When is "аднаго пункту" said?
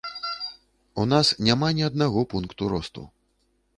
1.91-2.71